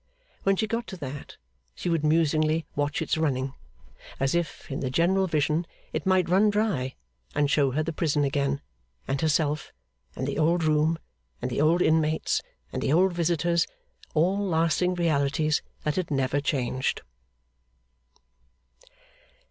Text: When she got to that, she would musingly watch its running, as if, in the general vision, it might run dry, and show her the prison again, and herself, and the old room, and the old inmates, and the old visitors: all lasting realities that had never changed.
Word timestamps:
When 0.41 0.55
she 0.55 0.65
got 0.65 0.87
to 0.87 0.97
that, 0.97 1.37
she 1.75 1.87
would 1.87 2.03
musingly 2.03 2.65
watch 2.75 3.03
its 3.03 3.19
running, 3.19 3.53
as 4.19 4.33
if, 4.33 4.65
in 4.71 4.79
the 4.79 4.89
general 4.89 5.27
vision, 5.27 5.67
it 5.93 6.07
might 6.07 6.27
run 6.27 6.49
dry, 6.49 6.95
and 7.35 7.51
show 7.51 7.69
her 7.69 7.83
the 7.83 7.93
prison 7.93 8.23
again, 8.23 8.61
and 9.07 9.21
herself, 9.21 9.71
and 10.15 10.27
the 10.27 10.39
old 10.39 10.63
room, 10.63 10.97
and 11.39 11.51
the 11.51 11.61
old 11.61 11.83
inmates, 11.83 12.41
and 12.73 12.81
the 12.81 12.91
old 12.91 13.13
visitors: 13.13 13.67
all 14.15 14.39
lasting 14.39 14.95
realities 14.95 15.61
that 15.83 15.97
had 15.97 16.09
never 16.09 16.41
changed. 16.41 17.03